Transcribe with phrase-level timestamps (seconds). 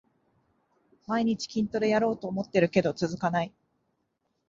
[1.05, 3.53] 毎日筋トレやろうと思ってるけど続かない